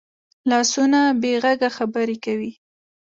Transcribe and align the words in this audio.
لاسونه 0.49 0.99
بې 1.21 1.33
غږه 1.43 1.69
خبرې 1.77 2.17
کوي 2.25 2.51